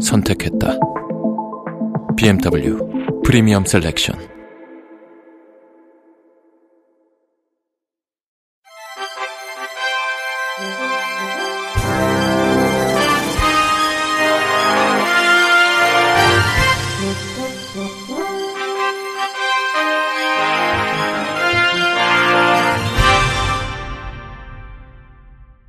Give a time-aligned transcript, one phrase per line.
[0.00, 0.78] 선택했다.
[2.16, 2.78] BMW
[3.24, 4.18] 프리미엄 셀렉션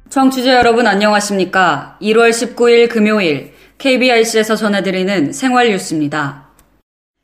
[0.09, 1.97] 청취자 여러분 안녕하십니까?
[2.01, 6.49] 1월 19일 금요일 KBIC에서 전해드리는 생활 뉴스입니다.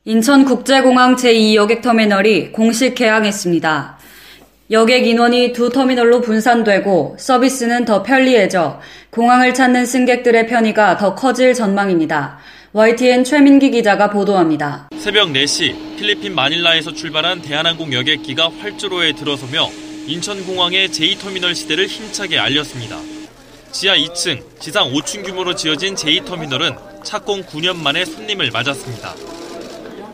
[0.06, 4.00] 인천국제공항 제2여객터미널이 공식 개항했습니다.
[4.72, 8.81] 여객 인원이 두 터미널로 분산되고 서비스는 더 편리해져
[9.12, 12.40] 공항을 찾는 승객들의 편의가 더 커질 전망입니다.
[12.74, 14.90] YTN 최민기 기자가 보도합니다.
[14.98, 19.70] 새벽 4시 필리핀 마닐라에서 출발한 대한항공 여객기가 활주로에 들어서며
[20.08, 22.98] 인천공항의 제2터미널 시대를 힘차게 알렸습니다.
[23.80, 29.14] 지하 2층, 지상 5층 규모로 지어진 제2터미널은 착공 9년 만에 손님을 맞았습니다.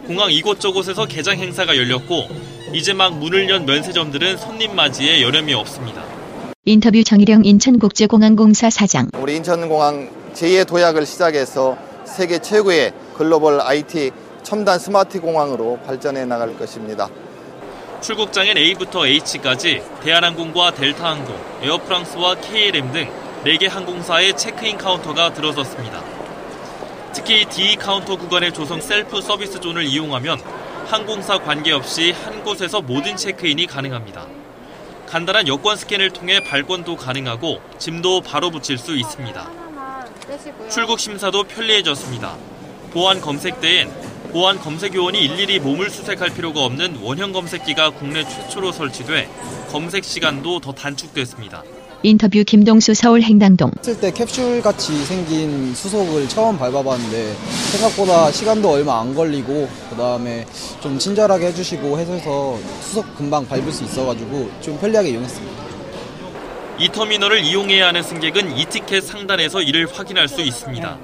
[0.06, 2.28] 공항 이곳저곳에서 개장 행사가 열렸고
[2.74, 6.04] 이제 막 문을 연 면세점들은 손님 맞이에 여념이 없습니다.
[6.66, 9.08] 인터뷰 정일영 인천국제공항공사 사장.
[9.18, 14.12] 우리 인천공항 제2의 도약을 시작해서 세계 최고의 글로벌 IT
[14.44, 17.08] 첨단 스마트 공항으로 발전해 나갈 것입니다.
[18.02, 26.02] 출국장엔 A부터 H까지 대한항공과 델타항공, 에어프랑스와 KLM 등 4개 항공사의 체크인 카운터가 들어섰습니다.
[27.14, 30.40] 특히 D 카운터 구간의 조성 셀프 서비스 존을 이용하면
[30.88, 34.28] 항공사 관계없이 한 곳에서 모든 체크인이 가능합니다.
[35.08, 39.52] 간단한 여권 스캔을 통해 발권도 가능하고 짐도 바로 부칠 수 있습니다.
[40.72, 42.38] 출국 심사도 편리해졌습니다.
[42.92, 43.92] 보안 검색대엔
[44.32, 49.30] 보안 검색 요원이 일일이 몸을 수색할 필요가 없는 원형 검색기가 국내 최초로 설치돼
[49.70, 51.64] 검색 시간도 더 단축됐습니다.
[52.04, 53.72] 인터뷰 김동수 서울 행당동.
[53.80, 57.34] 했을 때 캡슐 같이 생긴 수속을 처음 밟아봤는데
[57.72, 60.46] 생각보다 시간도 얼마 안 걸리고 그 다음에
[60.82, 65.64] 좀 친절하게 해주시고 해서 수속 금방 밟을 수 있어가지고 좀 편리하게 이용했습니다.
[66.80, 70.98] 이 터미널을 이용해야 하는 승객은 이 티켓 상단에서 이를 확인할 수 있습니다.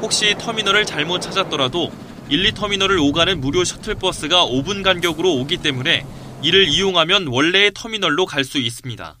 [0.00, 1.90] 혹시 터미널을 잘못 찾았더라도
[2.30, 6.06] 1, 2 터미널을 오가는 무료 셔틀버스가 5분 간격으로 오기 때문에
[6.42, 9.19] 이를 이용하면 원래의 터미널로 갈 수 있습니다.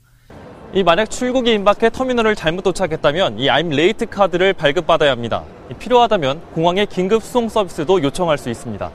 [0.72, 5.42] 이 만약 출국이 임박해 터미널을 잘못 도착했다면 이 I'm late 카드를 발급받아야 합니다.
[5.78, 8.90] 필요하다면 공항의 긴급 수송 서비스도 요청할 수 있습니다.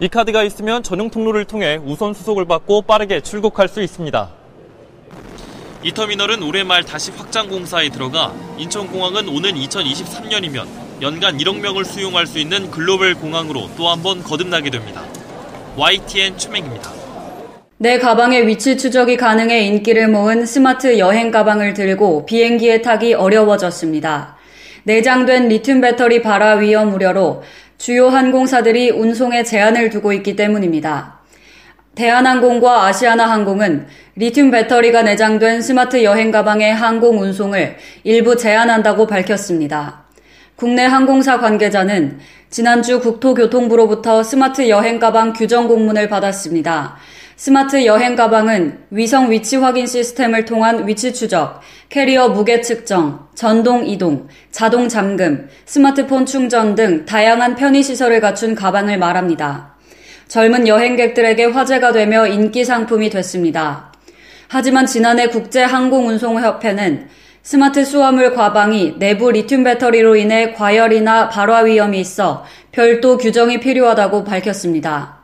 [0.00, 4.30] 이 카드가 있으면 전용 통로를 통해 우선 수속을 받고 빠르게 출국할 수 있습니다.
[5.82, 10.66] 이 터미널은 올해 말 다시 확장 공사에 들어가 인천공항은 오는 2023년이면
[11.02, 15.02] 연간 1억 명을 수용할 수 있는 글로벌 공항으로 또 한 번 거듭나게 됩니다.
[15.76, 16.90] YTN 추맹입니다.
[17.78, 24.34] 내 가방의 위치 추적이 가능해 인기를 모은 스마트 여행 가방을 들고 비행기에 타기 어려워졌습니다.
[24.84, 27.42] 내장된 리튬 배터리 발화 위험 우려로
[27.76, 31.18] 주요 항공사들이 운송에 제한을 두고 있기 때문입니다.
[31.94, 40.06] 대한항공과 아시아나항공은 리튬 배터리가 내장된 스마트 여행 가방의 항공 운송을 일부 제한한다고 밝혔습니다.
[40.56, 46.96] 국내 항공사 관계자는 지난주 국토교통부로부터 스마트 여행 가방 규정 공문을 받았습니다.
[47.38, 51.60] 스마트 여행 가방은 위성 위치 확인 시스템을 통한 위치 추적,
[51.90, 58.98] 캐리어 무게 측정, 전동 이동, 자동 잠금, 스마트폰 충전 등 다양한 편의 시설을 갖춘 가방을
[58.98, 59.76] 말합니다.
[60.28, 63.92] 젊은 여행객들에게 화제가 되며 인기 상품이 됐습니다.
[64.48, 67.08] 하지만 지난해 국제항공운송협회는
[67.42, 75.15] 스마트 수화물 가방이 내부 리튬 배터리로 인해 과열이나 발화 위험이 있어 별도 규정이 필요하다고 밝혔습니다.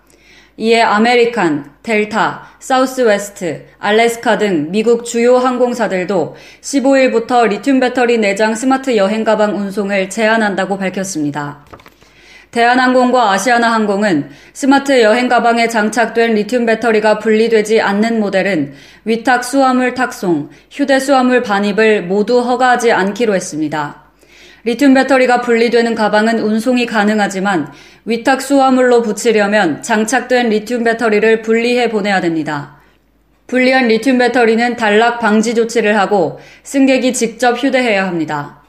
[0.63, 9.25] 이에 아메리칸, 델타, 사우스웨스트, 알래스카 등 미국 주요 항공사들도 15일부터 리튬 배터리 내장 스마트 여행
[9.25, 11.67] 가방 운송을 제한한다고 밝혔습니다.
[12.53, 18.75] 대한항공과 아시아나항공은 스마트 여행 가방에 장착된 리튬 배터리가 분리되지 않는 모델은
[19.05, 24.02] 위탁 수화물 탁송, 휴대 수화물 반입을 모두 허가하지 않기로 했습니다.
[24.65, 27.73] 리튬 배터리가 분리되는 가방은 운송이 가능하지만
[28.05, 32.77] 위탁 수화물로 붙이려면 장착된 리튬 배터리를 분리해 보내야 됩니다.
[33.49, 38.63] 분리한 리튬 배터리는 단락 방지 조치를 하고 승객이 직접 휴대해야 합니다.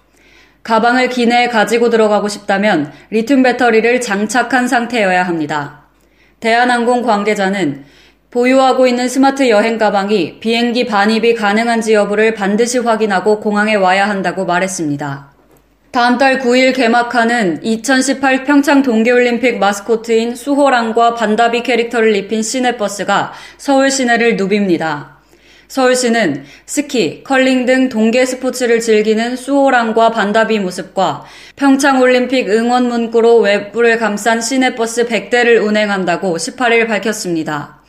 [0.63, 5.83] 가방을 기내에 가지고 들어가고 싶다면 리튬 배터리를 장착한 상태여야 합니다.
[6.39, 7.85] 대한항공 관계자는
[8.31, 15.32] 보유하고 있는 스마트 여행 가방이 비행기 반입이 가능한지 여부를 반드시 확인하고 공항에 와야 한다고 말했습니다.
[15.93, 24.35] 다음 달 9일 개막하는 2018 평창 동계올림픽 마스코트인 수호랑과 반다비 캐릭터를 입힌 시내버스가 서울 시내를
[24.35, 25.09] 누빕니다.
[25.67, 31.25] 서울시는 스키, 컬링 등 동계 스포츠를 즐기는 수호랑과 반다비 모습과
[31.57, 37.82] 평창올림픽 응원 문구로 외부를 감싼 시내버스 100대를 운행한다고 18일 밝혔습니다.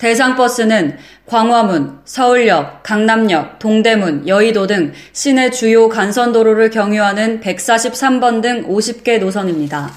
[0.00, 9.20] 대상 버스는 광화문, 서울역, 강남역, 동대문, 여의도 등 시내 주요 간선도로를 경유하는 143번 등 50개
[9.20, 9.92] 노선입니다.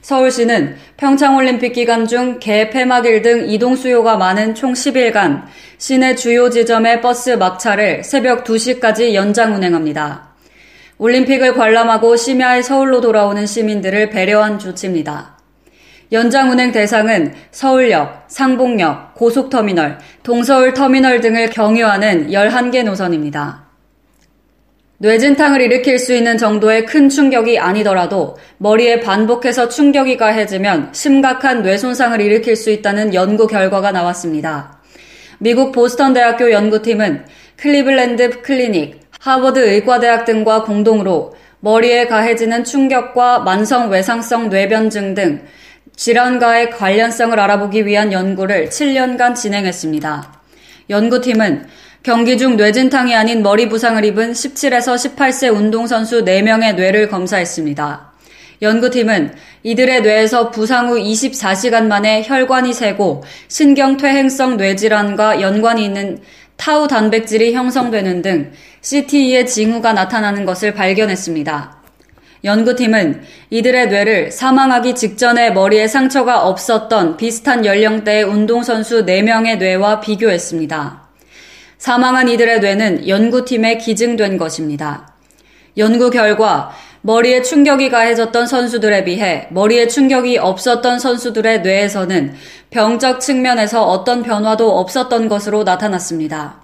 [0.00, 5.44] 서울시는 평창올림픽 기간 중 개 폐막일 등 이동 수요가 많은 총 10일간
[5.78, 10.32] 시내 주요 지점의 버스 막차를 새벽 2시까지 연장 운행합니다.
[10.98, 15.31] 올림픽을 관람하고 심야에 서울로 돌아오는 시민들을 배려한 조치입니다.
[16.12, 23.62] 연장 운행 대상은 서울역, 상봉역, 고속터미널, 동서울 터미널 등을 경유하는 11개 노선입니다.
[24.98, 32.20] 뇌진탕을 일으킬 수 있는 정도의 큰 충격이 아니더라도 머리에 반복해서 충격이 가해지면 심각한 뇌 손상을
[32.20, 34.80] 일으킬 수 있다는 연구 결과가 나왔습니다.
[35.38, 37.24] 미국 보스턴 대학교 연구팀은
[37.56, 45.42] 클리블랜드 클리닉, 하버드 의과대학 등과 공동으로 머리에 가해지는 충격과 만성 외상성 뇌변증 등
[45.96, 50.32] 질환과의 관련성을 알아보기 위한 연구를 7년간 진행했습니다.
[50.90, 51.66] 연구팀은
[52.02, 58.12] 경기 중 뇌진탕이 아닌 머리 부상을 입은 17에서 18세 운동선수 4명의 뇌를 검사했습니다.
[58.60, 59.34] 연구팀은
[59.64, 66.18] 이들의 뇌에서 부상 후 24시간 만에 혈관이 새고 신경퇴행성 뇌질환과 연관이 있는
[66.56, 71.81] 타우 단백질이 형성되는 등 CTE의 징후가 나타나는 것을 발견했습니다.
[72.44, 81.02] 연구팀은 이들의 뇌를 사망하기 직전에 머리에 상처가 없었던 비슷한 연령대의 운동선수 4명의 뇌와 비교했습니다.
[81.78, 85.12] 사망한 이들의 뇌는 연구팀에 기증된 것입니다.
[85.76, 92.34] 연구 결과 머리에 충격이 가해졌던 선수들에 비해 머리에 충격이 없었던 선수들의 뇌에서는
[92.70, 96.62] 병적 측면에서 어떤 변화도 없었던 것으로 나타났습니다.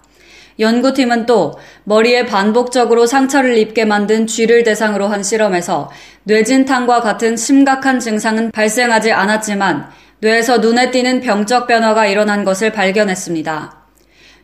[0.59, 5.91] 연구팀은 또 머리에 반복적으로 상처를 입게 만든 쥐를 대상으로 한 실험에서
[6.25, 9.89] 뇌진탕과 같은 심각한 증상은 발생하지 않았지만
[10.21, 13.77] 뇌에서 눈에 띄는 병적 변화가 일어난 것을 발견했습니다.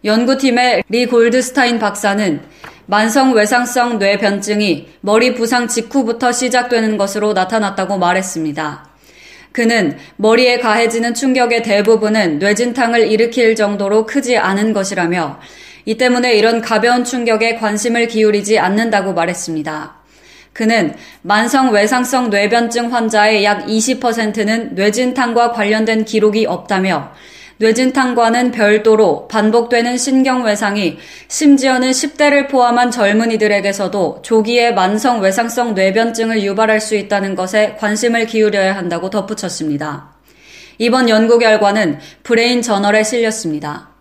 [0.04, 2.40] 연구팀의 리 골드스타인 박사는
[2.86, 8.88] 만성 외상성 뇌변증이 머리 부상 직후부터 시작되는 것으로 나타났다고 말했습니다.
[9.52, 15.40] 그는 머리에 가해지는 충격의 대부분은 뇌진탕을 일으킬 정도로 크지 않은 것이라며
[15.84, 20.04] 이 때문에 이런 가벼운 충격에 관심을 기울이지 않는다고 말했습니다.
[20.52, 27.12] 그는 만성 외상성 뇌변증 환자의 약 20%는 뇌진탕과 관련된 기록이 없다며
[27.56, 30.98] 뇌진탕과는 별도로 반복되는 신경외상이
[31.28, 39.10] 심지어는 10대를 포함한 젊은이들에게서도 조기에 만성 외상성 뇌변증을 유발할 수 있다는 것에 관심을 기울여야 한다고
[39.10, 40.14] 덧붙였습니다.
[40.78, 43.93] 이번 연구 결과는 브레인 저널에 실렸습니다.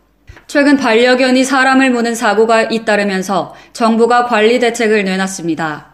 [0.48, 5.94] 최근 반려견이 사람을 무는 사고가 잇따르면서 정부가 관리 대책을 내놨습니다.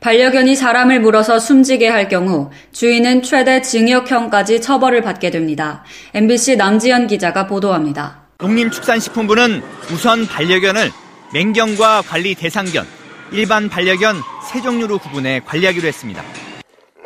[0.00, 5.84] 반려견이 사람을 물어서 숨지게 할 경우 주인은 최대 징역형까지 처벌을 받게 됩니다.
[6.14, 8.22] MBC 남지연 기자가 보도합니다.
[8.38, 10.90] 농림축산식품부는 우선 반려견을
[11.32, 12.84] 맹견과 관리 대상견,
[13.30, 14.16] 일반 반려견
[14.50, 16.22] 세 종류로 구분해 관리하기로 했습니다.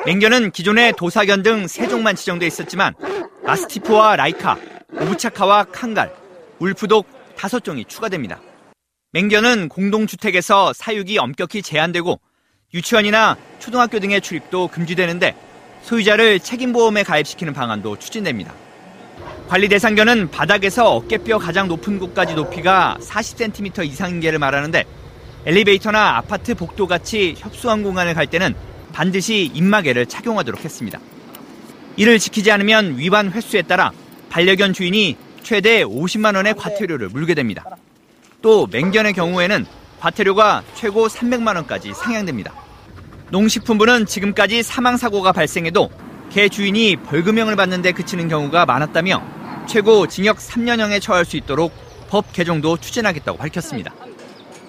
[0.06, 2.94] 맹견은 기존에 도사견 등 세 종만 지정돼 있었지만
[3.44, 4.56] 마스티프와 라이카,
[4.98, 6.10] 오브차카와 칸갈,
[6.58, 8.40] 울프독 다섯 종이 추가됩니다.
[9.12, 12.20] 맹견은 공동주택에서 사육이 엄격히 제한되고
[12.74, 15.34] 유치원이나 초등학교 등의 출입도 금지되는데
[15.82, 18.52] 소유자를 책임보험에 가입시키는 방안도 추진됩니다.
[19.48, 24.84] 관리 대상견은 바닥에서 어깨뼈 가장 높은 곳까지 높이가 40cm 이상인 게를 말하는데
[25.46, 28.54] 엘리베이터나 아파트 복도 같이 협소한 공간을 갈 때는
[28.92, 30.98] 반드시 입마개를 착용하도록 했습니다.
[31.96, 33.92] 이를 지키지 않으면 위반 횟수에 따라
[34.30, 37.64] 반려견 주인이 최대 50만 원의 과태료를 물게 됩니다.
[38.42, 39.64] 또 맹견의 경우에는
[40.00, 42.52] 과태료가 최고 300만 원까지 상향됩니다.
[43.30, 45.88] 농식품부는 지금까지 사망 사고가 발생해도
[46.30, 49.22] 개 주인이 벌금형을 받는 데 그치는 경우가 많았다며
[49.68, 51.72] 최고 징역 3년형에 처할 수 있도록
[52.08, 53.94] 법 개정도 추진하겠다고 밝혔습니다.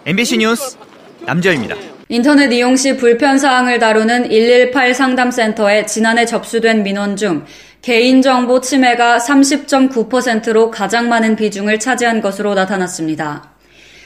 [0.05, 0.77] MBC 뉴스
[1.22, 1.97] 남재입니다.
[2.09, 7.45] 인터넷 이용 시 불편 사항을 다루는 118 상담센터에 지난해 접수된 민원 중
[7.81, 13.51] 개인정보 침해가 30.9%로 가장 많은 비중을 차지한 것으로 나타났습니다.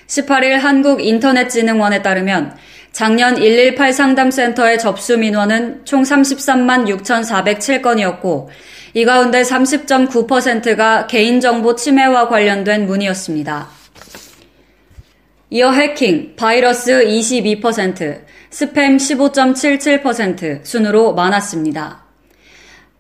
[0.08, 2.56] 18일 한국인터넷진흥원에 따르면
[2.92, 8.48] 작년 118 상담센터의 접수 민원은 총 33만 6,407건이었고
[8.96, 13.81] 이 가운데 30.9%가 개인정보 침해와 관련된 문의였습니다.
[15.54, 22.06] 이어 해킹, 바이러스 22%, 스팸 15.77% 순으로 많았습니다.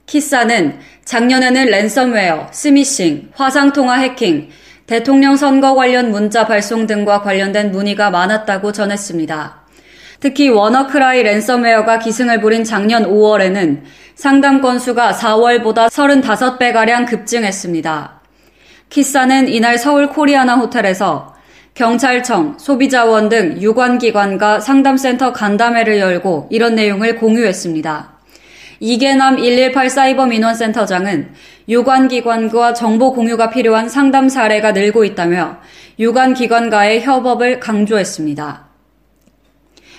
[0.05, 4.49] KISA는 작년에는 랜섬웨어, 스미싱, 화상통화 해킹,
[4.85, 9.61] 대통령 선거 관련 문자 발송 등과 관련된 문의가 많았다고 전했습니다.
[10.19, 13.83] 특히 워너크라이 랜섬웨어가 기승을 부린 작년 5월에는
[14.15, 18.21] 상담 건수가 4월보다 35배가량 급증했습니다.
[18.89, 21.31] 키사는 이날 서울 코리아나 호텔에서
[21.73, 28.11] 경찰청, 소비자원 등 유관기관과 상담센터 간담회를 열고 이런 내용을 공유했습니다.
[28.81, 31.33] 이계남 118 사이버 민원센터장은
[31.69, 35.59] 유관기관과 정보 공유가 필요한 상담 사례가 늘고 있다며
[35.99, 38.67] 유관기관과의 협업을 강조했습니다.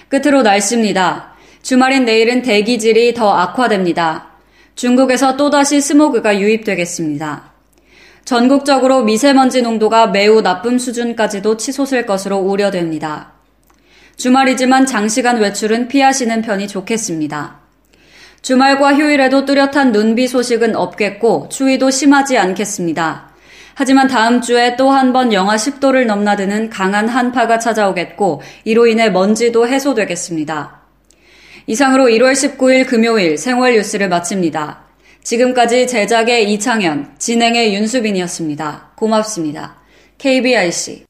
[0.08, 1.32] 끝으로 날씨입니다.
[1.62, 4.32] 주말인 내일은 대기질이 더 악화됩니다.
[4.74, 7.51] 중국에서 또다시 스모그가 유입되겠습니다.
[8.24, 13.32] 전국적으로 미세먼지 농도가 매우 나쁨 수준까지도 치솟을 것으로 우려됩니다.
[14.16, 17.58] 주말이지만 장시간 외출은 피하시는 편이 좋겠습니다.
[18.42, 23.30] 주말과 휴일에도 뚜렷한 눈비 소식은 없겠고 추위도 심하지 않겠습니다.
[23.74, 29.66] 하지만 다음 주에 또 한 번 영하 10도를 넘나드는 강한 한파가 찾아오겠고 이로 인해 먼지도
[29.66, 30.82] 해소되겠습니다.
[31.66, 34.82] 이상으로 1월 19일 금요일 생활 뉴스를 마칩니다.
[35.22, 38.92] 지금까지 제작의 이창현, 진행의 윤수빈이었습니다.
[38.96, 39.80] 고맙습니다.
[40.18, 41.04] KBRC